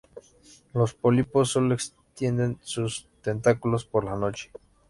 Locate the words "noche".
4.15-4.49